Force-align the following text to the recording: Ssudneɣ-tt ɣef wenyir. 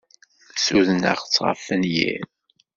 Ssudneɣ-tt 0.55 1.43
ɣef 1.45 1.59
wenyir. 1.67 2.23